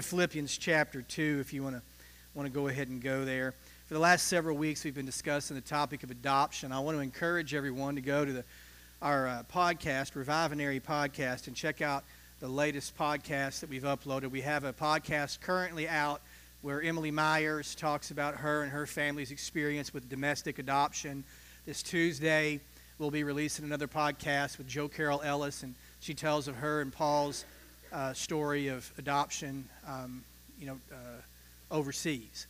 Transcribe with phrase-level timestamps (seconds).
[0.00, 1.82] In Philippians chapter 2 if you want to
[2.32, 3.52] want to go ahead and go there.
[3.86, 6.72] For the last several weeks, we've been discussing the topic of adoption.
[6.72, 8.44] I want to encourage everyone to go to the,
[9.02, 12.04] our uh, podcast, Revivenary Podcast, and check out
[12.38, 14.30] the latest podcast that we've uploaded.
[14.30, 16.22] We have a podcast currently out
[16.62, 21.24] where Emily Myers talks about her and her family's experience with domestic adoption.
[21.66, 22.60] This Tuesday,
[22.98, 26.90] we'll be releasing another podcast with Joe Carroll Ellis, and she tells of her and
[26.90, 27.44] Paul's
[27.92, 30.22] uh, story of adoption, um,
[30.58, 32.46] you know, uh, overseas.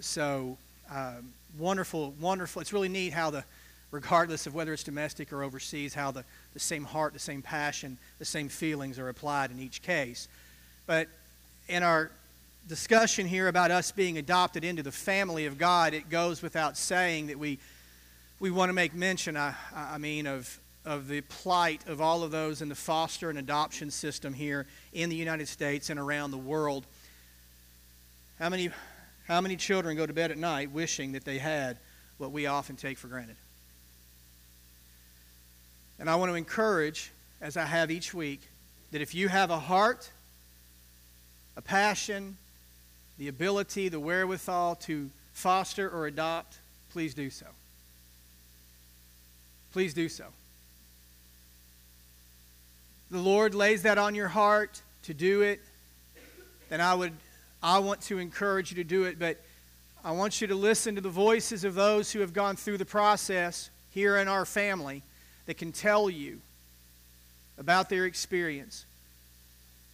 [0.00, 0.56] So
[0.90, 2.60] um, wonderful, wonderful.
[2.62, 3.44] It's really neat how the,
[3.90, 7.96] regardless of whether it's domestic or overseas, how the, the same heart, the same passion,
[8.18, 10.28] the same feelings are applied in each case.
[10.86, 11.08] But
[11.68, 12.10] in our
[12.68, 17.28] discussion here about us being adopted into the family of God, it goes without saying
[17.28, 17.58] that we,
[18.40, 22.30] we want to make mention, I, I mean, of, of the plight of all of
[22.30, 26.38] those in the foster and adoption system here in the United States and around the
[26.38, 26.84] world.
[28.38, 28.70] How many,
[29.26, 31.78] how many children go to bed at night wishing that they had
[32.18, 33.36] what we often take for granted?
[35.98, 38.42] And I want to encourage, as I have each week,
[38.90, 40.10] that if you have a heart,
[41.56, 42.36] a passion,
[43.16, 46.58] the ability, the wherewithal to foster or adopt,
[46.90, 47.46] please do so.
[49.72, 50.26] Please do so.
[53.10, 55.60] The Lord lays that on your heart to do it,
[56.68, 57.12] then I would
[57.62, 59.40] I want to encourage you to do it, but
[60.04, 62.84] I want you to listen to the voices of those who have gone through the
[62.84, 65.02] process here in our family
[65.46, 66.40] that can tell you
[67.56, 68.84] about their experience.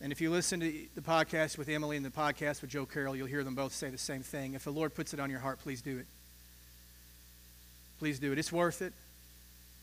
[0.00, 3.14] And if you listen to the podcast with Emily and the podcast with Joe Carroll,
[3.14, 4.54] you'll hear them both say the same thing.
[4.54, 6.06] If the Lord puts it on your heart, please do it.
[8.00, 8.38] Please do it.
[8.38, 8.94] It's worth it.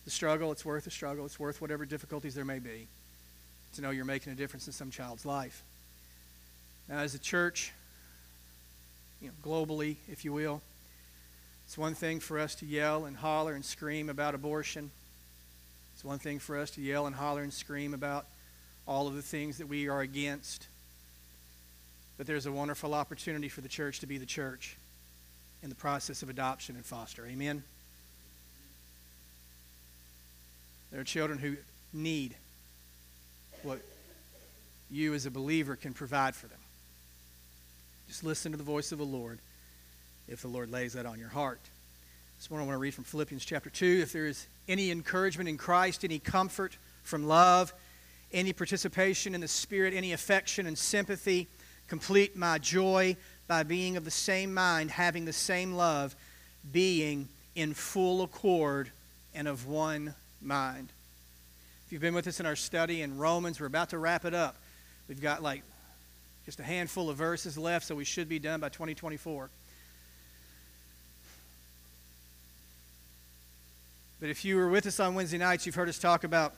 [0.03, 1.25] The struggle, it's worth the struggle.
[1.25, 2.87] It's worth whatever difficulties there may be
[3.73, 5.63] to know you're making a difference in some child's life.
[6.89, 7.73] Now, as a church,
[9.21, 10.61] you know, globally, if you will,
[11.65, 14.89] it's one thing for us to yell and holler and scream about abortion.
[15.93, 18.25] It's one thing for us to yell and holler and scream about
[18.87, 20.67] all of the things that we are against.
[22.17, 24.77] But there's a wonderful opportunity for the church to be the church
[25.61, 27.25] in the process of adoption and foster.
[27.25, 27.63] Amen?
[30.91, 31.57] There are children who
[31.93, 32.35] need
[33.63, 33.79] what
[34.89, 36.59] you as a believer can provide for them.
[38.07, 39.39] Just listen to the voice of the Lord
[40.27, 41.59] if the Lord lays that on your heart.
[42.37, 43.99] This morning I want to read from Philippians chapter 2.
[44.03, 47.73] If there is any encouragement in Christ, any comfort from love,
[48.31, 51.47] any participation in the Spirit, any affection and sympathy.
[51.87, 53.15] Complete my joy
[53.47, 56.15] by being of the same mind, having the same love,
[56.71, 58.91] being in full accord
[59.33, 60.89] and of one mind.
[61.87, 64.33] If you've been with us in our study in Romans, we're about to wrap it
[64.33, 64.57] up.
[65.07, 65.63] We've got like
[66.45, 69.49] just a handful of verses left, so we should be done by 2024.
[74.19, 76.53] But if you were with us on Wednesday nights, you've heard us talk about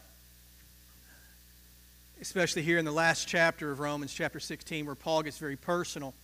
[2.19, 6.15] especially here in the last chapter of Romans, chapter 16, where Paul gets very personal.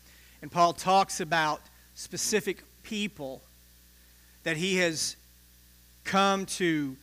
[0.41, 1.61] And Paul talks about
[1.93, 3.43] specific people
[4.41, 5.15] that he has
[6.05, 6.97] come to,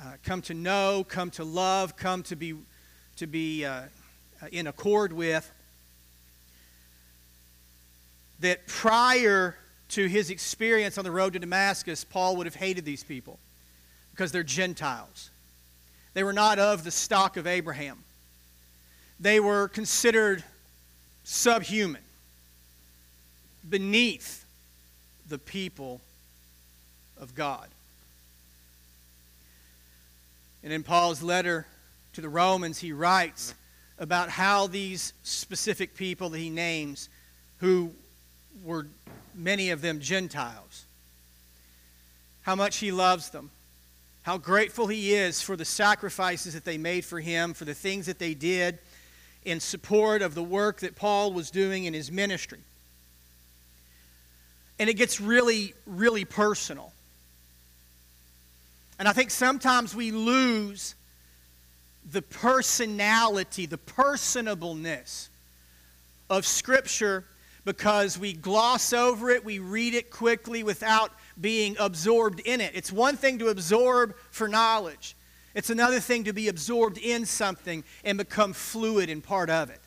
[0.00, 2.54] uh, come to know, come to love, come to be,
[3.16, 3.82] to be uh,
[4.52, 5.50] in accord with.
[8.40, 9.56] That prior
[9.90, 13.38] to his experience on the road to Damascus, Paul would have hated these people
[14.12, 15.30] because they're Gentiles.
[16.14, 18.04] They were not of the stock of Abraham
[19.20, 20.44] they were considered
[21.24, 22.02] subhuman,
[23.68, 24.44] beneath
[25.28, 26.00] the people
[27.20, 27.68] of God.
[30.62, 31.66] And in Paul's letter
[32.14, 33.54] to the Romans, he writes
[33.98, 37.08] about how these specific people that he names,
[37.58, 37.92] who
[38.64, 38.86] were
[39.34, 40.84] many of them Gentiles,
[42.42, 43.50] how much he loves them,
[44.22, 48.06] how grateful he is for the sacrifices that they made for him, for the things
[48.06, 48.78] that they did
[49.44, 52.58] in support of the work that Paul was doing in his ministry.
[54.78, 56.92] And it gets really, really personal.
[58.98, 60.94] And I think sometimes we lose
[62.10, 65.28] the personality, the personableness
[66.30, 67.24] of Scripture
[67.64, 72.72] because we gloss over it, we read it quickly without being absorbed in it.
[72.74, 75.14] It's one thing to absorb for knowledge,
[75.54, 79.80] it's another thing to be absorbed in something and become fluid and part of it.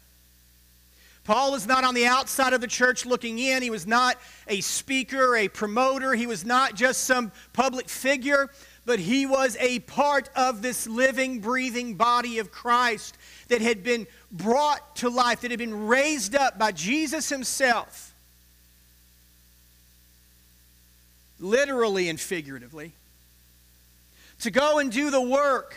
[1.24, 3.62] Paul was not on the outside of the church looking in.
[3.62, 4.18] He was not
[4.48, 6.16] a speaker, a promoter.
[6.16, 8.50] He was not just some public figure,
[8.86, 13.18] but he was a part of this living, breathing body of Christ
[13.48, 18.14] that had been brought to life, that had been raised up by Jesus himself,
[21.40, 22.94] literally and figuratively,
[24.40, 25.76] to go and do the work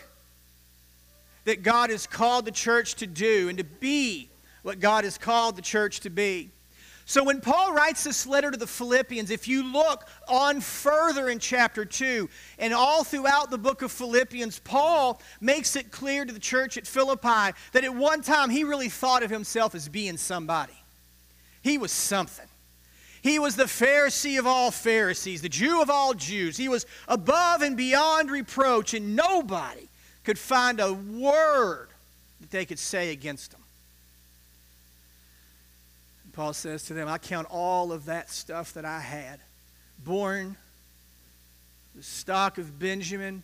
[1.45, 4.31] that God has called the church to do and to be
[4.63, 6.51] what God has called the church to be.
[7.07, 11.39] So when Paul writes this letter to the Philippians, if you look on further in
[11.39, 16.41] chapter 2 and all throughout the book of Philippians, Paul makes it clear to the
[16.41, 20.73] church at Philippi that at one time he really thought of himself as being somebody.
[21.63, 22.47] He was something.
[23.23, 26.57] He was the Pharisee of all Pharisees, the Jew of all Jews.
[26.57, 29.89] He was above and beyond reproach, and nobody
[30.25, 31.89] could find a word
[32.41, 33.64] that they could say against him.
[36.35, 39.41] Paul says to them, I count all of that stuff that I had.
[40.05, 40.57] Born
[41.95, 43.43] the stock of Benjamin.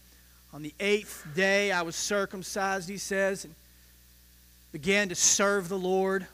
[0.53, 3.55] On the eighth day I was circumcised, he says, and
[4.73, 6.27] began to serve the Lord.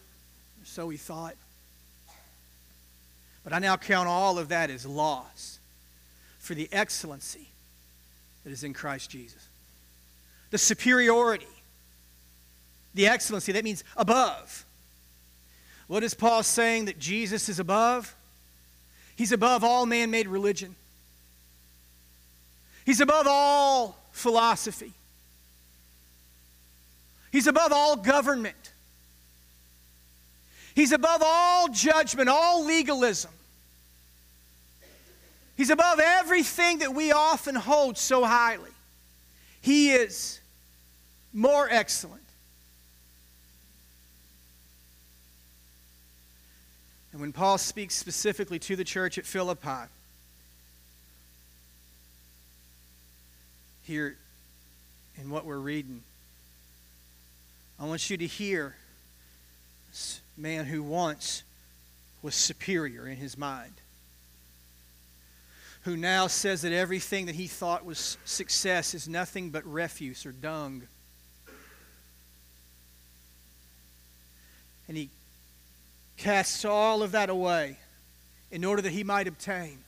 [0.64, 1.36] So he thought.
[3.44, 5.60] But I now count all of that as loss
[6.38, 7.48] for the excellency
[8.42, 9.46] that is in Christ Jesus.
[10.50, 11.46] The superiority,
[12.94, 14.65] the excellency, that means above
[15.86, 18.14] what is Paul saying that Jesus is above?
[19.16, 20.74] He's above all man made religion,
[22.84, 24.92] he's above all philosophy,
[27.32, 28.72] he's above all government,
[30.74, 33.30] he's above all judgment, all legalism.
[35.56, 38.70] He's above everything that we often hold so highly.
[39.62, 40.38] He is
[41.32, 42.25] more excellent.
[47.16, 49.88] And when Paul speaks specifically to the church at Philippi,
[53.84, 54.18] here
[55.18, 56.02] in what we're reading,
[57.80, 58.76] I want you to hear
[59.88, 61.42] this man who once
[62.20, 63.72] was superior in his mind,
[65.84, 70.32] who now says that everything that he thought was success is nothing but refuse or
[70.32, 70.82] dung.
[74.86, 75.08] And he
[76.16, 77.78] casts all of that away
[78.50, 79.78] in order that he might obtain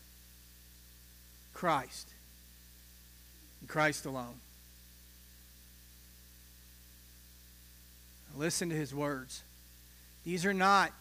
[1.55, 2.09] Christ
[3.61, 4.41] and Christ alone.
[8.37, 9.43] Listen to his words.
[10.25, 10.93] These are not,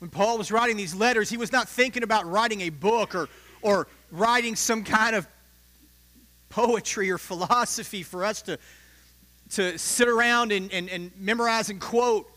[0.00, 3.28] when Paul was writing these letters, he was not thinking about writing a book or,
[3.62, 5.28] or writing some kind of
[6.48, 8.58] poetry or philosophy for us to,
[9.50, 12.28] to sit around and, and, and memorize and quote.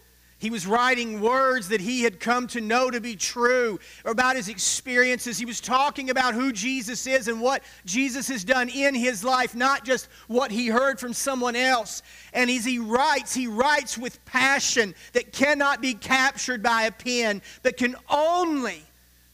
[0.41, 4.49] He was writing words that he had come to know to be true about his
[4.49, 5.37] experiences.
[5.37, 9.53] He was talking about who Jesus is and what Jesus has done in his life,
[9.53, 12.01] not just what he heard from someone else.
[12.33, 17.43] And as he writes, he writes with passion that cannot be captured by a pen,
[17.61, 18.81] but can only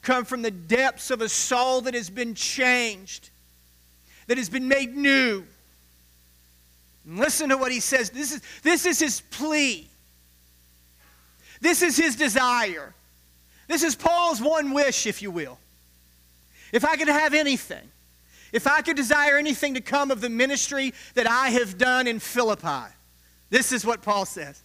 [0.01, 3.29] come from the depths of a soul that has been changed,
[4.27, 5.45] that has been made new.
[7.05, 8.09] And listen to what he says.
[8.09, 9.87] This is, this is his plea.
[11.61, 12.93] This is his desire.
[13.67, 15.59] This is Paul's one wish, if you will.
[16.71, 17.89] If I could have anything,
[18.51, 22.19] if I could desire anything to come of the ministry that I have done in
[22.19, 22.93] Philippi,
[23.49, 24.61] this is what Paul says.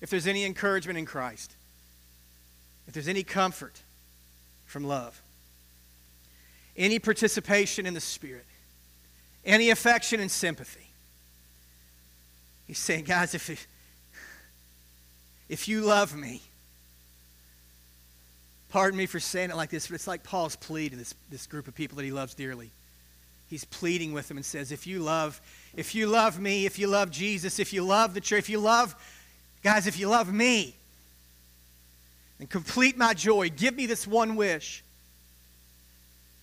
[0.00, 1.54] If there's any encouragement in Christ,
[2.86, 3.80] if there's any comfort
[4.66, 5.20] from love,
[6.76, 8.44] any participation in the Spirit,
[9.44, 10.85] any affection and sympathy,
[12.66, 13.66] He's saying, guys, if,
[15.48, 16.42] if you love me,
[18.70, 21.46] pardon me for saying it like this, but it's like Paul's plea to this, this
[21.46, 22.70] group of people that he loves dearly.
[23.48, 25.40] He's pleading with them and says, if you love,
[25.76, 28.58] if you love me, if you love Jesus, if you love the church, if you
[28.58, 28.96] love,
[29.62, 30.74] guys, if you love me,
[32.38, 34.82] and complete my joy, give me this one wish,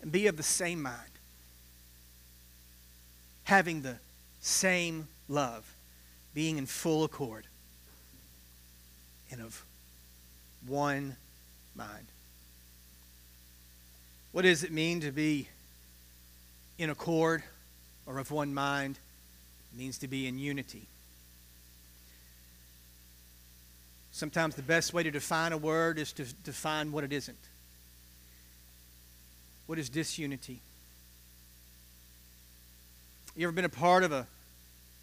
[0.02, 0.98] and be of the same mind,
[3.44, 3.98] having the
[4.40, 5.73] same love
[6.34, 7.46] being in full accord
[9.32, 9.64] and of
[10.66, 11.16] one
[11.76, 12.08] mind.
[14.32, 15.48] What does it mean to be
[16.78, 17.44] in accord
[18.06, 18.98] or of one mind?
[19.74, 20.88] It means to be in unity.
[24.12, 27.38] Sometimes the best way to define a word is to define what it isn't.
[29.66, 30.60] What is disunity?
[33.36, 34.28] You ever been a part of a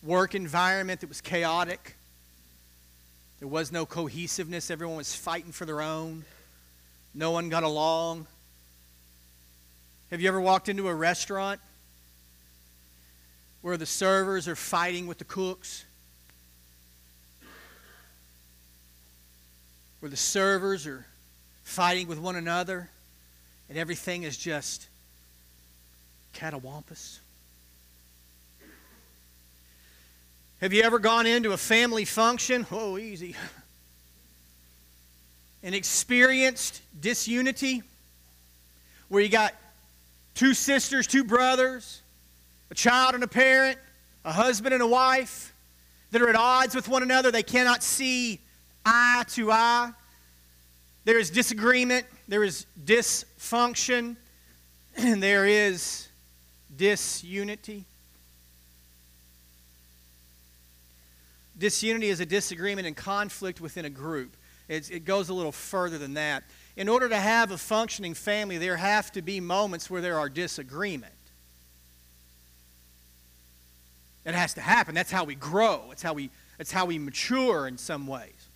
[0.02, 1.96] work environment that was chaotic.
[3.38, 4.70] There was no cohesiveness.
[4.70, 6.24] Everyone was fighting for their own.
[7.14, 8.26] No one got along.
[10.10, 11.60] Have you ever walked into a restaurant
[13.62, 15.84] where the servers are fighting with the cooks?
[20.00, 21.06] Where the servers are
[21.62, 22.90] fighting with one another
[23.68, 24.88] and everything is just
[26.34, 27.20] catawampus?
[30.60, 32.66] Have you ever gone into a family function?
[32.70, 33.34] Oh, easy.
[35.62, 37.82] And experienced disunity
[39.08, 39.54] where you got
[40.34, 42.02] two sisters, two brothers,
[42.70, 43.78] a child and a parent,
[44.22, 45.54] a husband and a wife
[46.10, 47.30] that are at odds with one another.
[47.30, 48.38] They cannot see
[48.84, 49.92] eye to eye.
[51.06, 54.16] There is disagreement, there is dysfunction,
[54.98, 56.06] and there is
[56.76, 57.86] disunity.
[61.60, 64.34] Disunity is a disagreement and conflict within a group.
[64.66, 66.42] It's, it goes a little further than that.
[66.74, 70.30] In order to have a functioning family, there have to be moments where there are
[70.30, 71.12] disagreement.
[74.24, 74.94] It has to happen.
[74.94, 75.90] That's how we grow.
[75.92, 78.48] It's how we, it's how we mature in some ways.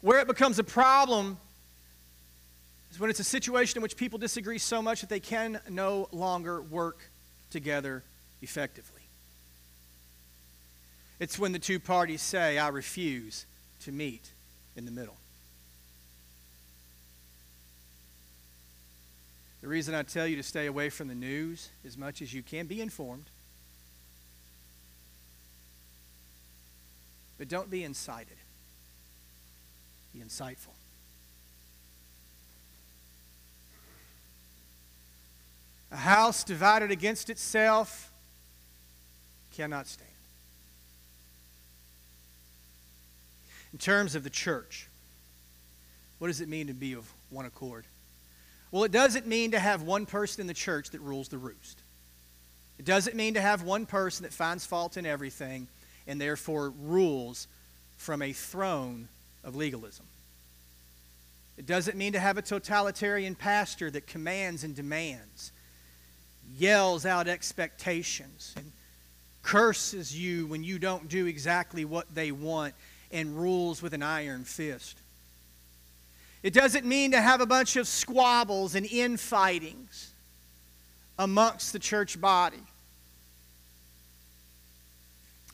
[0.00, 1.38] Where it becomes a problem
[2.90, 6.08] is when it's a situation in which people disagree so much that they can no
[6.10, 7.08] longer work
[7.50, 8.02] together
[8.42, 8.95] effectively.
[11.18, 13.46] It's when the two parties say, I refuse
[13.80, 14.32] to meet
[14.76, 15.16] in the middle.
[19.62, 22.42] The reason I tell you to stay away from the news as much as you
[22.42, 23.24] can, be informed.
[27.38, 28.36] But don't be incited.
[30.14, 30.74] Be insightful.
[35.90, 38.10] A house divided against itself
[39.52, 40.05] cannot stand.
[43.76, 44.88] In terms of the church,
[46.16, 47.84] what does it mean to be of one accord?
[48.70, 51.82] Well, it doesn't mean to have one person in the church that rules the roost.
[52.78, 55.68] It doesn't mean to have one person that finds fault in everything
[56.06, 57.48] and therefore rules
[57.98, 59.08] from a throne
[59.44, 60.06] of legalism.
[61.58, 65.52] It doesn't mean to have a totalitarian pastor that commands and demands,
[66.56, 68.72] yells out expectations, and
[69.42, 72.72] curses you when you don't do exactly what they want
[73.10, 74.96] and rules with an iron fist.
[76.42, 80.10] It doesn't mean to have a bunch of squabbles and infightings
[81.18, 82.62] amongst the church body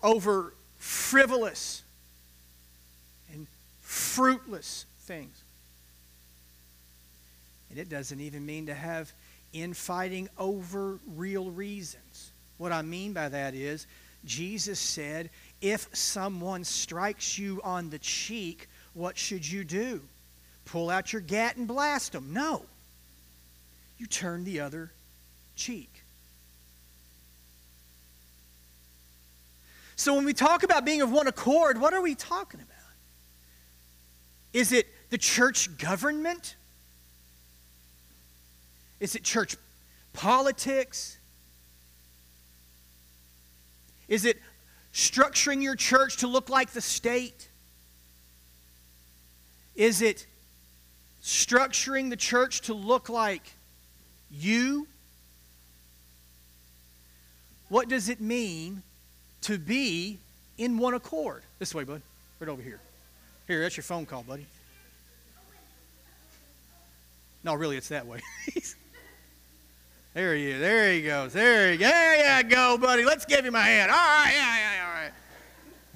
[0.03, 1.83] over frivolous
[3.33, 3.47] and
[3.81, 5.43] fruitless things.
[7.71, 9.13] And it doesn't even mean to have
[9.53, 12.33] infighting over real reasons.
[12.59, 13.87] What I mean by that is,
[14.25, 15.31] Jesus said,
[15.63, 20.03] if someone strikes you on the cheek, what should you do?
[20.65, 22.33] Pull out your gat and blast them?
[22.33, 22.65] No.
[23.97, 24.93] You turn the other
[25.55, 26.03] cheek.
[29.95, 32.73] So when we talk about being of one accord, what are we talking about?
[34.53, 36.57] Is it the church government?
[38.99, 39.57] Is it church
[40.13, 41.19] politics?
[44.09, 44.39] Is it
[44.93, 47.49] structuring your church to look like the state?
[49.75, 50.27] Is it
[51.23, 53.53] structuring the church to look like
[54.31, 54.87] you?
[57.69, 58.83] What does it mean
[59.43, 60.19] to be
[60.59, 61.43] in one accord?
[61.59, 62.03] This way, bud.
[62.39, 62.81] Right over here.
[63.47, 64.47] Here, that's your phone call, buddy.
[67.45, 68.21] No, really, it's that way.
[70.15, 70.61] There he is.
[70.61, 71.33] There he goes.
[71.33, 71.91] There he goes.
[71.91, 73.05] There you go, buddy.
[73.05, 73.91] Let's give him a hand.
[73.91, 74.33] All right.
[74.35, 75.13] Yeah, yeah, all right.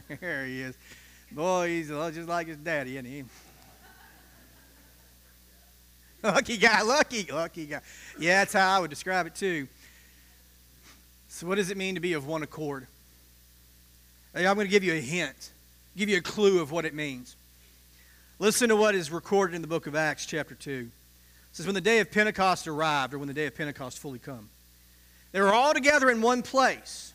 [0.21, 0.77] There he is.
[1.33, 3.25] Boy, he's just like his daddy, isn't he?
[6.23, 7.81] Lucky guy, lucky, lucky guy.
[8.19, 9.69] Yeah, that's how I would describe it too.
[11.29, 12.87] So, what does it mean to be of one accord?
[14.35, 15.51] I'm going to give you a hint,
[15.97, 17.37] give you a clue of what it means.
[18.39, 20.91] Listen to what is recorded in the book of Acts, chapter 2
[21.57, 24.51] says, When the day of Pentecost arrived, or when the day of Pentecost fully come,
[25.33, 27.15] they were all together in one place.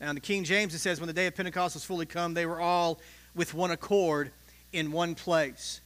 [0.00, 2.34] Now, in the King James, it says, When the day of Pentecost was fully come,
[2.34, 3.00] they were all
[3.36, 4.32] with one accord
[4.72, 5.80] in one place.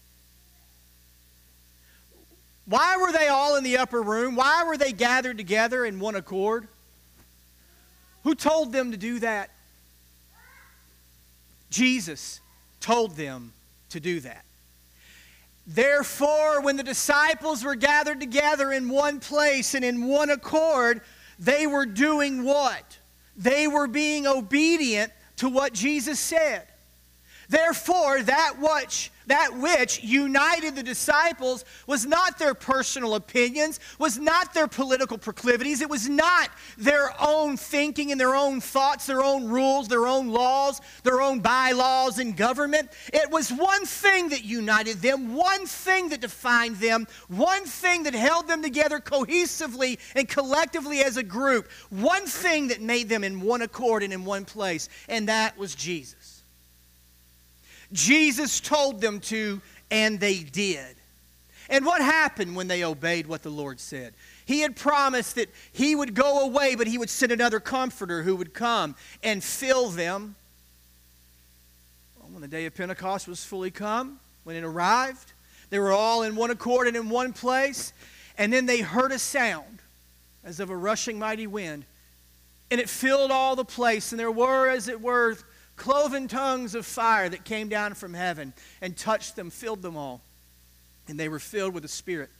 [2.65, 4.35] Why were they all in the upper room?
[4.35, 6.67] Why were they gathered together in one accord?
[8.25, 9.51] Who told them to do that?
[11.69, 12.41] Jesus
[12.81, 13.53] told them
[13.91, 14.47] to do that.
[15.67, 21.01] Therefore, when the disciples were gathered together in one place and in one accord,
[21.39, 22.99] they were doing what?
[23.37, 26.67] They were being obedient to what Jesus said.
[27.49, 34.53] Therefore, that which, that which united the disciples was not their personal opinions, was not
[34.53, 39.49] their political proclivities, it was not their own thinking and their own thoughts, their own
[39.49, 42.91] rules, their own laws, their own bylaws in government.
[43.13, 48.15] It was one thing that united them, one thing that defined them, one thing that
[48.15, 53.41] held them together cohesively and collectively as a group, one thing that made them in
[53.41, 56.26] one accord and in one place, and that was Jesus.
[57.93, 60.97] Jesus told them to, and they did.
[61.69, 64.15] And what happened when they obeyed what the Lord said?
[64.45, 68.37] He had promised that He would go away, but He would send another comforter who
[68.37, 70.37] would come and fill them.
[72.19, 75.33] Well, when the day of Pentecost was fully come, when it arrived,
[75.71, 77.93] they were all in one accord and in one place.
[78.39, 79.81] And then they heard a sound
[80.45, 81.85] as of a rushing mighty wind,
[82.71, 84.13] and it filled all the place.
[84.13, 85.37] And there were, as it were,
[85.77, 90.21] cloven tongues of fire that came down from heaven and touched them, filled them all.
[91.09, 92.31] And they were filled with the Spirit.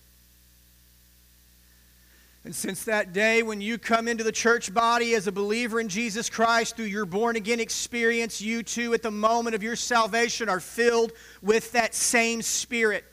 [2.45, 5.89] And since that day, when you come into the church body as a believer in
[5.89, 10.49] Jesus Christ through your born again experience, you too, at the moment of your salvation,
[10.49, 11.11] are filled
[11.43, 13.05] with that same Spirit.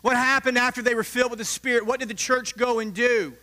[0.00, 1.84] What happened after they were filled with the Spirit?
[1.84, 3.34] What did the church go and do?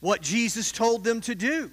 [0.00, 1.70] What Jesus told them to do.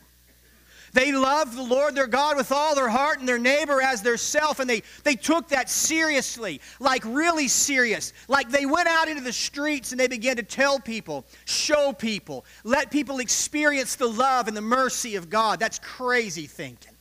[0.94, 4.18] They loved the Lord their God with all their heart and their neighbor as their
[4.18, 8.14] self, and they, they took that seriously, like really serious.
[8.28, 12.46] Like they went out into the streets and they began to tell people, show people,
[12.64, 15.60] let people experience the love and the mercy of God.
[15.60, 16.92] That's crazy thinking.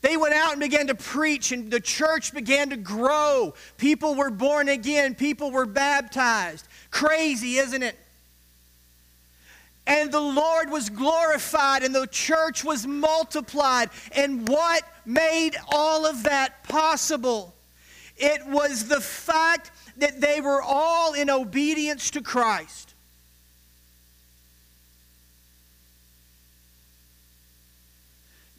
[0.00, 3.54] They went out and began to preach, and the church began to grow.
[3.76, 6.66] People were born again, people were baptized.
[6.90, 7.96] Crazy, isn't it?
[9.86, 13.90] And the Lord was glorified and the church was multiplied.
[14.12, 17.54] And what made all of that possible?
[18.16, 22.94] It was the fact that they were all in obedience to Christ.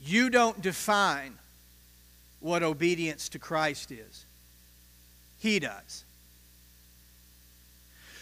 [0.05, 1.37] You don't define
[2.41, 4.25] what obedience to Christ is,
[5.39, 6.03] He does.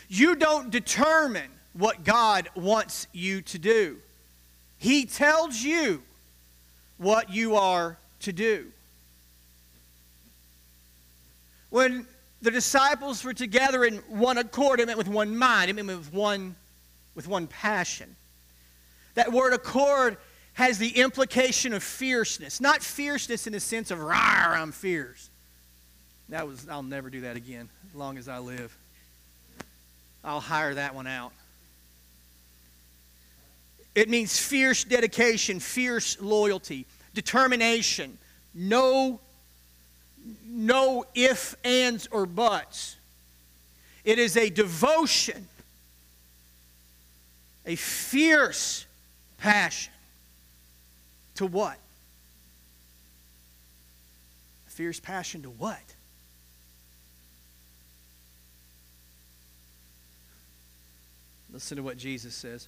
[0.08, 3.98] You don't determine what God wants you to do.
[4.78, 6.02] He tells you
[6.98, 8.68] what you are to do.
[11.70, 12.06] When
[12.42, 16.14] the disciples were together in one accord, it meant with one mind, it meant with
[16.14, 16.56] one,
[17.16, 18.16] with one passion.
[19.14, 20.18] That word accord
[20.54, 25.30] has the implication of fierceness, not fierceness in the sense of, rawr, I'm fierce.
[26.30, 28.76] That was, I'll never do that again as long as I live.
[30.24, 31.32] I'll hire that one out.
[33.94, 38.18] It means fierce dedication, fierce loyalty, determination,
[38.54, 39.20] no,
[40.46, 42.96] no if, ands, or buts.
[44.04, 45.48] It is a devotion,
[47.66, 48.86] a fierce
[49.38, 49.94] passion.
[51.36, 51.78] To what?
[54.68, 55.80] A fierce passion to what?
[61.52, 62.68] Listen to what Jesus says.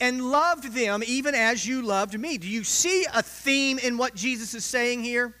[0.00, 2.38] and loved them even as you loved me.
[2.38, 5.34] Do you see a theme in what Jesus is saying here?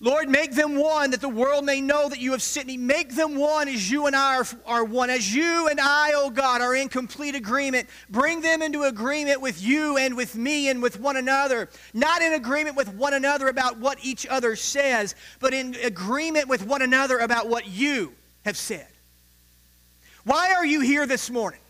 [0.00, 2.76] Lord, make them one that the world may know that you have sent me.
[2.76, 5.10] Make them one as you and I are, are one.
[5.10, 7.88] As you and I, O oh God, are in complete agreement.
[8.08, 11.68] Bring them into agreement with you and with me and with one another.
[11.94, 16.64] Not in agreement with one another about what each other says, but in agreement with
[16.64, 18.12] one another about what you
[18.44, 18.86] have said.
[20.24, 21.60] Why are you here this morning?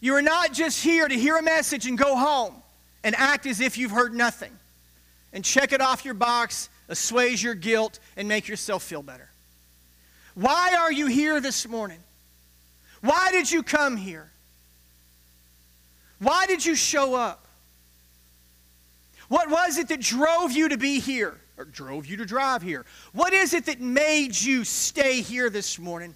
[0.00, 2.54] You are not just here to hear a message and go home
[3.02, 4.52] and act as if you've heard nothing
[5.32, 9.28] and check it off your box, assuage your guilt, and make yourself feel better.
[10.34, 11.98] Why are you here this morning?
[13.00, 14.30] Why did you come here?
[16.20, 17.46] Why did you show up?
[19.28, 22.86] What was it that drove you to be here or drove you to drive here?
[23.12, 26.14] What is it that made you stay here this morning?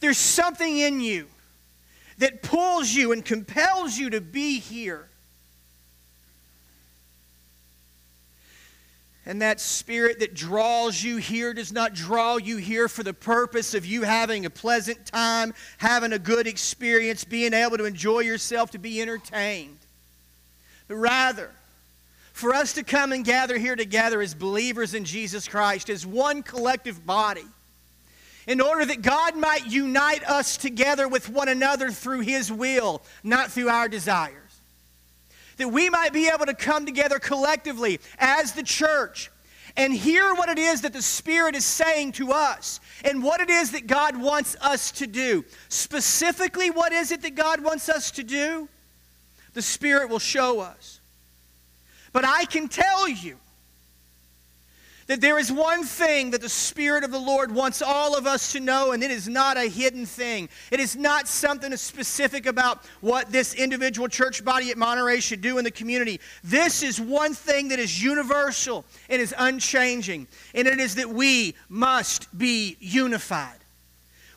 [0.00, 1.26] There's something in you
[2.18, 5.08] that pulls you and compels you to be here.
[9.28, 13.74] And that spirit that draws you here does not draw you here for the purpose
[13.74, 18.70] of you having a pleasant time, having a good experience, being able to enjoy yourself,
[18.70, 19.78] to be entertained.
[20.86, 21.50] But rather,
[22.32, 26.44] for us to come and gather here together as believers in Jesus Christ, as one
[26.44, 27.46] collective body,
[28.46, 33.50] in order that God might unite us together with one another through His will, not
[33.50, 34.46] through our desires
[35.56, 39.30] that we might be able to come together collectively as the church
[39.76, 43.50] and hear what it is that the Spirit is saying to us and what it
[43.50, 45.44] is that God wants us to do.
[45.68, 48.68] Specifically, what is it that God wants us to do?
[49.52, 51.00] The Spirit will show us.
[52.12, 53.36] But I can tell you
[55.06, 58.52] that there is one thing that the Spirit of the Lord wants all of us
[58.52, 60.48] to know, and it is not a hidden thing.
[60.70, 65.58] It is not something specific about what this individual church body at Monterey should do
[65.58, 66.20] in the community.
[66.42, 71.54] This is one thing that is universal and is unchanging, and it is that we
[71.68, 73.58] must be unified.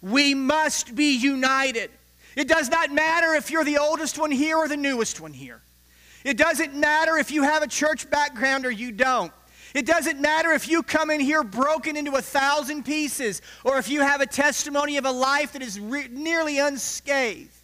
[0.01, 1.89] We must be united.
[2.36, 5.62] It does not matter if you're the oldest one here or the newest one here.
[6.23, 9.32] It doesn't matter if you have a church background or you don't.
[9.73, 13.89] It doesn't matter if you come in here broken into a thousand pieces or if
[13.89, 17.58] you have a testimony of a life that is re- nearly unscathed.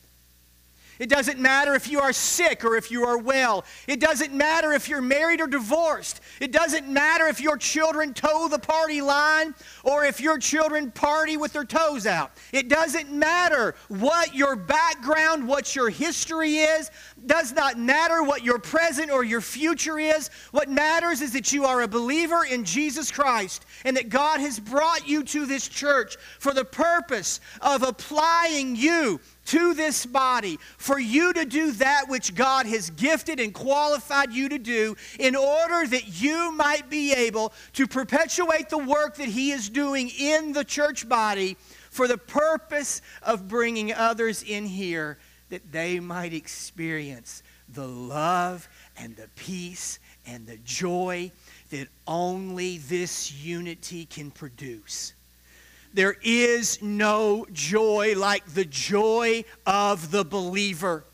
[1.00, 3.66] It doesn't matter if you are sick or if you are well.
[3.88, 6.22] It doesn't matter if you're married or divorced.
[6.40, 9.54] It doesn't matter if your children toe the party line
[9.84, 12.32] or if your children party with their toes out.
[12.52, 16.90] It doesn't matter what your background, what your history is.
[17.26, 20.30] Does not matter what your present or your future is.
[20.52, 24.60] What matters is that you are a believer in Jesus Christ and that God has
[24.60, 31.00] brought you to this church for the purpose of applying you to this body for
[31.00, 35.88] you to do that which God has gifted and qualified you to do in order
[35.88, 40.64] that you might be able to perpetuate the work that He is doing in the
[40.64, 41.58] church body
[41.90, 45.18] for the purpose of bringing others in here
[45.50, 51.32] that they might experience the love and the peace and the joy
[51.70, 55.14] that only this unity can produce.
[55.96, 61.06] There is no joy like the joy of the believer.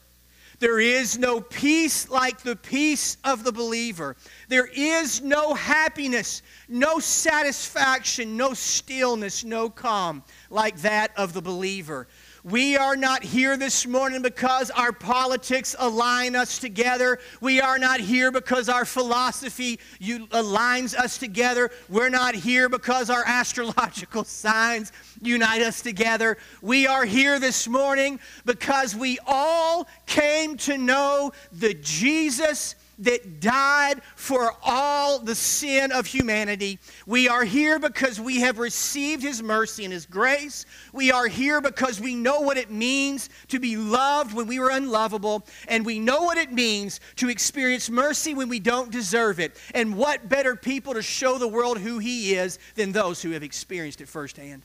[0.58, 4.16] There is no peace like the peace of the believer.
[4.48, 12.08] There is no happiness, no satisfaction, no stillness, no calm like that of the believer.
[12.44, 17.20] We are not here this morning because our politics align us together.
[17.40, 21.70] We are not here because our philosophy aligns us together.
[21.88, 26.40] We're not here because our astrological signs unite us together.
[26.64, 34.02] We are here this morning because we all came to know the Jesus that died
[34.16, 36.80] for all the sin of humanity.
[37.06, 40.66] We are here because we have received His mercy and His grace.
[40.94, 44.70] We are here because we know what it means to be loved when we were
[44.70, 49.58] unlovable, and we know what it means to experience mercy when we don't deserve it.
[49.74, 53.44] And what better people to show the world who He is than those who have
[53.44, 54.64] experienced it firsthand?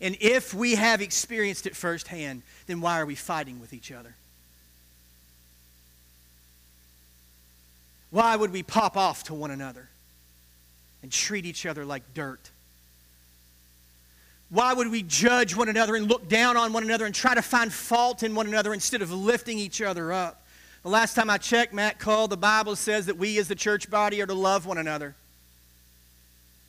[0.00, 4.14] And if we have experienced it firsthand, then why are we fighting with each other?
[8.10, 9.88] Why would we pop off to one another
[11.02, 12.50] and treat each other like dirt?
[14.48, 17.42] Why would we judge one another and look down on one another and try to
[17.42, 20.44] find fault in one another instead of lifting each other up?
[20.82, 23.88] The last time I checked, Matt called, the Bible says that we as the church
[23.88, 25.14] body are to love one another,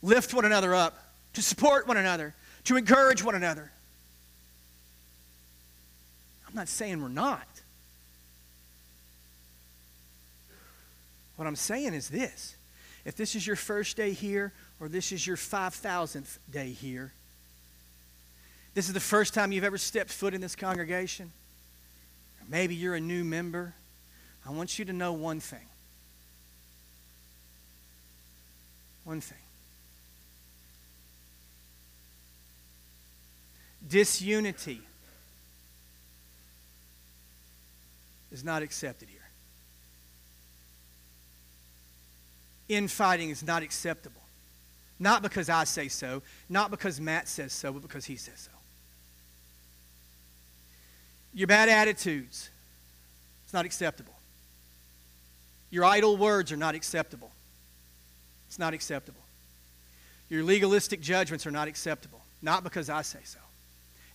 [0.04, 0.98] lift one another up,
[1.34, 3.72] to support one another, to encourage one another.
[6.48, 7.48] I'm not saying we're not.
[11.42, 12.56] What I'm saying is this
[13.04, 17.14] if this is your first day here, or this is your 5,000th day here,
[18.76, 21.32] this is the first time you've ever stepped foot in this congregation,
[22.40, 23.74] or maybe you're a new member,
[24.46, 25.66] I want you to know one thing.
[29.04, 29.40] One thing.
[33.90, 34.82] Disunity
[38.32, 39.21] is not accepted here.
[42.76, 44.22] Infighting is not acceptable.
[45.00, 48.52] Not because I say so, not because Matt says so, but because he says so.
[51.34, 52.50] Your bad attitudes,
[53.44, 54.14] it's not acceptable.
[55.72, 57.32] Your idle words are not acceptable.
[58.48, 59.22] It's not acceptable.
[60.30, 62.22] Your legalistic judgments are not acceptable.
[62.42, 63.40] Not because I say so,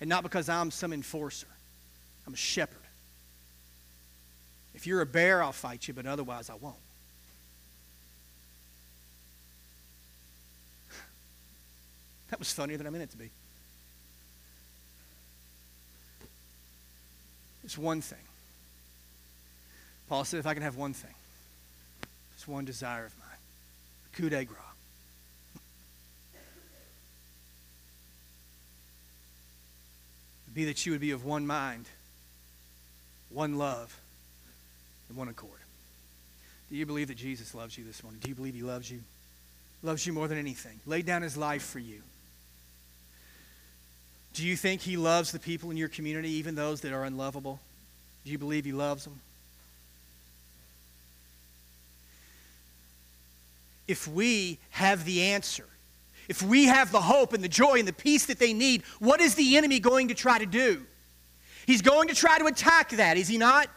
[0.00, 1.46] and not because I'm some enforcer.
[2.26, 2.78] I'm a shepherd.
[4.74, 6.76] If you're a bear, I'll fight you, but otherwise I won't.
[12.36, 13.30] That was funnier than I meant it to be.
[17.64, 18.18] It's one thing.
[20.06, 21.14] Paul said, if I can have one thing,
[22.34, 23.38] it's one desire of mine.
[24.12, 24.58] Coup de grace.
[30.52, 31.86] Be that you would be of one mind,
[33.30, 33.98] one love,
[35.08, 35.52] and one accord.
[36.68, 38.20] Do you believe that Jesus loves you this morning?
[38.22, 39.00] Do you believe he loves you?
[39.82, 40.80] Loves you more than anything.
[40.84, 42.02] Laid down his life for you.
[44.36, 47.58] Do you think he loves the people in your community, even those that are unlovable?
[48.26, 49.18] Do you believe he loves them?
[53.88, 55.64] If we have the answer,
[56.28, 59.22] if we have the hope and the joy and the peace that they need, what
[59.22, 60.82] is the enemy going to try to do?
[61.66, 63.70] He's going to try to attack that, is he not?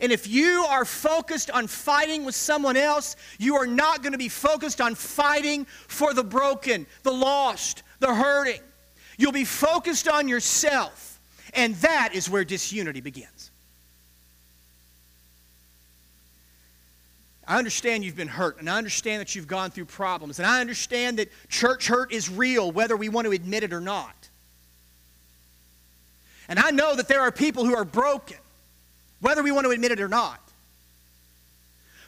[0.00, 4.18] And if you are focused on fighting with someone else, you are not going to
[4.18, 8.60] be focused on fighting for the broken, the lost, the hurting.
[9.20, 11.20] You'll be focused on yourself.
[11.52, 13.50] And that is where disunity begins.
[17.46, 20.60] I understand you've been hurt, and I understand that you've gone through problems, and I
[20.60, 24.14] understand that church hurt is real, whether we want to admit it or not.
[26.48, 28.38] And I know that there are people who are broken,
[29.20, 30.40] whether we want to admit it or not.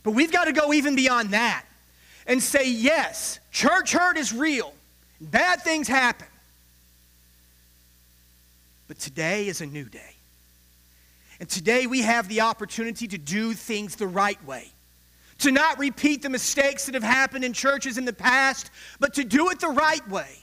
[0.02, 1.64] But we've got to go even beyond that
[2.26, 4.72] and say, yes, church hurt is real,
[5.20, 6.28] bad things happen.
[8.88, 10.16] But today is a new day.
[11.40, 14.70] And today we have the opportunity to do things the right way
[15.42, 19.24] to not repeat the mistakes that have happened in churches in the past, but to
[19.24, 20.38] do it the right way.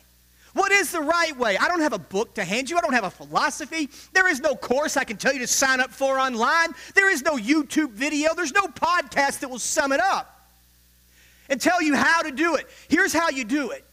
[0.53, 1.57] What is the right way?
[1.57, 2.77] I don't have a book to hand you.
[2.77, 3.89] I don't have a philosophy.
[4.13, 6.73] There is no course I can tell you to sign up for online.
[6.95, 8.33] There is no YouTube video.
[8.33, 10.49] There's no podcast that will sum it up
[11.49, 12.67] and tell you how to do it.
[12.89, 13.85] Here's how you do it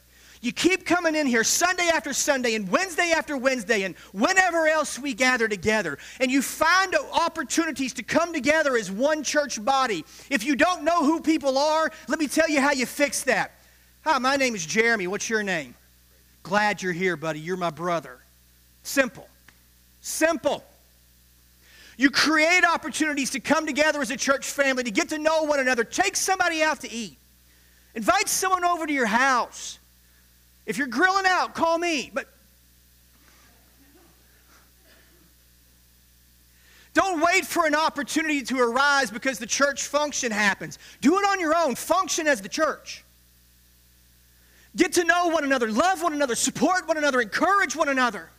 [0.47, 4.97] you keep coming in here Sunday after Sunday and Wednesday after Wednesday and whenever else
[4.97, 5.99] we gather together.
[6.21, 10.05] And you find opportunities to come together as one church body.
[10.31, 13.51] If you don't know who people are, let me tell you how you fix that.
[14.05, 15.09] Hi, my name is Jeremy.
[15.09, 15.75] What's your name?
[16.45, 17.41] Glad you're here, buddy.
[17.41, 18.21] You're my brother.
[18.85, 19.29] Simple.
[20.01, 20.63] Simple.
[21.97, 25.59] You create opportunities to come together as a church family, to get to know one
[25.59, 25.83] another.
[25.83, 27.19] Take somebody out to eat.
[27.97, 29.81] Invite someone over to your house.
[30.67, 32.11] If you're grilling out, call me.
[32.13, 32.29] But
[36.97, 40.79] Don't wait for an opportunity to arise because the church function happens.
[41.03, 41.75] Do it on your own.
[41.75, 43.05] Function as the church.
[44.75, 48.31] Get to know one another, love one another, support one another, encourage one another.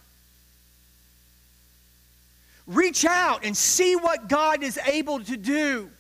[2.65, 5.91] Reach out and see what God is able to do.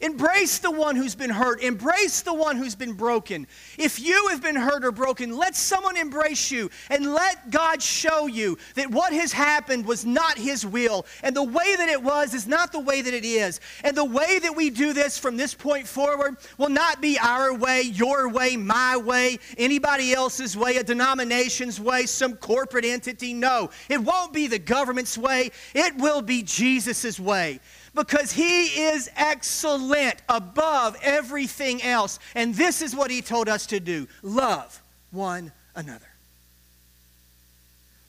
[0.00, 1.62] Embrace the one who's been hurt.
[1.62, 3.46] Embrace the one who's been broken.
[3.76, 8.26] If you have been hurt or broken, let someone embrace you and let God show
[8.26, 11.06] you that what has happened was not His will.
[11.22, 13.60] And the way that it was is not the way that it is.
[13.84, 17.54] And the way that we do this from this point forward will not be our
[17.54, 23.34] way, your way, my way, anybody else's way, a denomination's way, some corporate entity.
[23.34, 27.60] No, it won't be the government's way, it will be Jesus' way
[27.98, 32.20] because he is excellent above everything else.
[32.34, 34.80] And this is what he told us to do love
[35.10, 36.06] one another.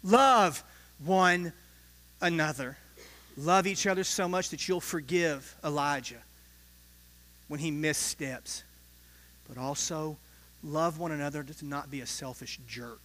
[0.03, 0.63] Love
[1.03, 1.51] one
[2.21, 2.77] another.
[3.35, 6.21] Love each other so much that you'll forgive Elijah
[7.47, 8.63] when he missteps.
[9.47, 10.17] But also,
[10.63, 13.01] love one another to not be a selfish jerk.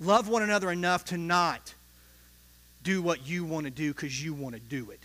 [0.00, 1.74] Love one another enough to not
[2.82, 5.00] do what you want to do because you want to do it.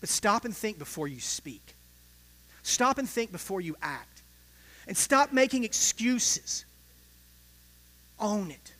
[0.00, 1.74] But stop and think before you speak.
[2.62, 4.22] Stop and think before you act.
[4.86, 6.64] And stop making excuses.
[8.20, 8.72] Own it.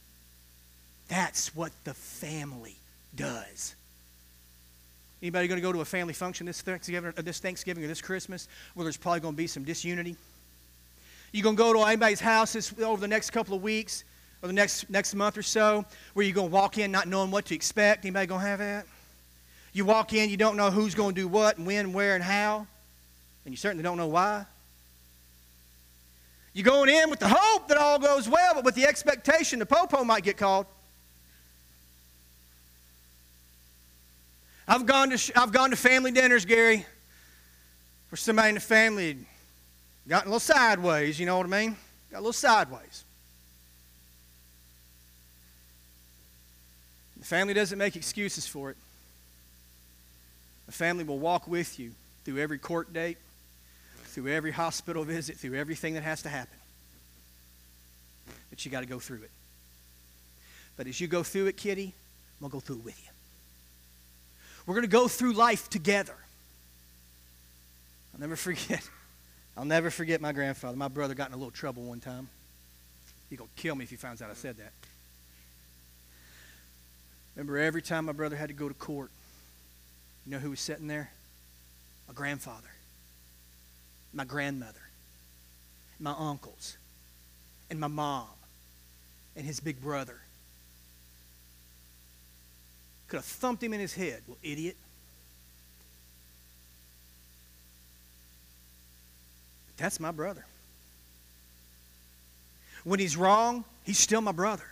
[1.08, 2.76] That's what the family
[3.14, 3.74] does.
[5.22, 8.02] Anybody going to go to a family function this Thanksgiving, or this Thanksgiving or this
[8.02, 10.16] Christmas where there's probably going to be some disunity?
[11.32, 14.04] You going to go to anybody's house over the next couple of weeks
[14.42, 17.30] or the next, next month or so where you're going to walk in not knowing
[17.30, 18.04] what to expect?
[18.04, 18.86] Anybody going to have that?
[19.76, 22.24] You walk in, you don't know who's going to do what and when, where, and
[22.24, 22.66] how,
[23.44, 24.46] and you certainly don't know why.
[26.54, 29.66] You're going in with the hope that all goes well, but with the expectation the
[29.66, 30.64] popo might get called.
[34.66, 36.86] I've gone to, I've gone to family dinners, Gary,
[38.08, 39.18] where somebody in the family
[40.08, 41.76] got a little sideways, you know what I mean?
[42.10, 43.04] Got a little sideways.
[47.18, 48.78] The family doesn't make excuses for it.
[50.68, 51.92] A family will walk with you
[52.24, 53.18] through every court date,
[54.06, 56.58] through every hospital visit, through everything that has to happen.
[58.50, 59.30] but you got to go through it.
[60.76, 61.94] But as you go through it, Kitty,
[62.40, 63.10] I'm going to go through it with you.
[64.66, 66.16] We're going to go through life together.
[68.12, 68.88] I'll never forget.
[69.56, 70.76] I'll never forget my grandfather.
[70.76, 72.28] My brother got in a little trouble one time.
[73.30, 74.72] He's going to kill me if he finds out I said that.
[77.34, 79.10] Remember, every time my brother had to go to court,
[80.26, 81.10] you know who was sitting there?
[82.08, 82.68] My grandfather,
[84.12, 84.80] my grandmother,
[86.00, 86.76] my uncles,
[87.70, 88.26] and my mom,
[89.36, 90.18] and his big brother.
[93.08, 94.22] Could have thumped him in his head.
[94.26, 94.76] Well, idiot.
[99.68, 100.44] But that's my brother.
[102.82, 104.66] When he's wrong, he's still my brother.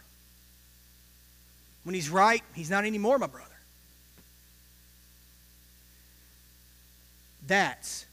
[1.85, 3.54] When he's right, he's not anymore my brother.
[7.47, 8.07] That's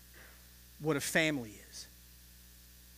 [0.80, 1.88] what a family is.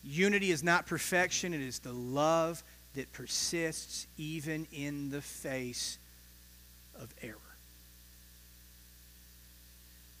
[0.02, 2.62] Unity is not perfection, it is the love
[2.94, 5.98] that persists even in the face
[7.00, 7.38] of error.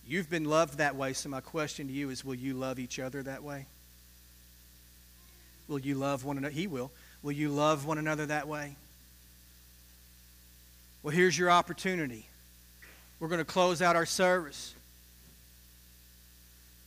[0.06, 2.98] You've been loved that way, so my question to you is will you love each
[2.98, 3.66] other that way?
[5.66, 6.52] Will you love one another?
[6.52, 6.90] He will.
[7.22, 8.76] Will you love one another that way?
[11.02, 12.26] Well, here's your opportunity.
[13.18, 14.74] We're going to close out our service.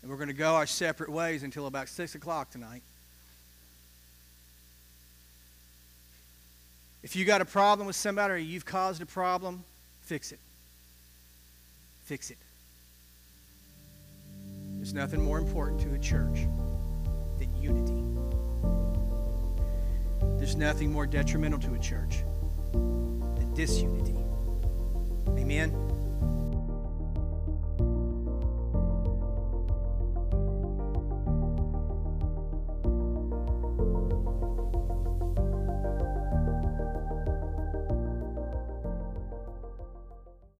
[0.08, 2.82] And we're going to go our separate ways until about 6 o'clock tonight.
[7.04, 9.65] If you got a problem with somebody or you've caused a problem,
[10.04, 10.39] fix it.
[12.06, 12.38] Fix it.
[14.78, 16.48] There's nothing more important to a church
[17.38, 18.02] than unity.
[20.38, 22.24] There's nothing more detrimental to a church
[22.72, 24.15] than disunity.
[25.38, 25.96] Amen.